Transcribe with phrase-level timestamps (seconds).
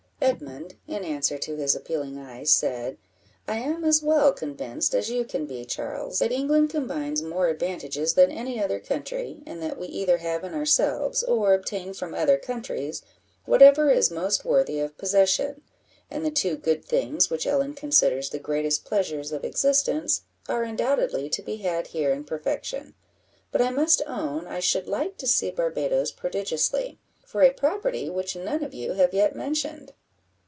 [0.23, 2.99] Edmund, in answer to his appealing eye, said
[3.47, 8.13] "I am as well convinced as you can be, Charles, that England combines more advantages
[8.13, 12.37] than any other country, and that we either have in ourselves, or obtain from other
[12.37, 13.01] countries,
[13.45, 15.63] whatever is most worthy of possession;
[16.11, 21.29] and the two good things which Ellen considers the greatest pleasures of existence, are undoubtedly
[21.31, 22.93] to be had here in perfection;
[23.51, 28.35] but I must own I should like to see Barbadoes prodigiously, for a property which
[28.35, 29.93] none of you have yet mentioned."